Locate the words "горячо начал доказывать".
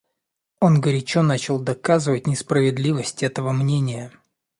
0.81-2.25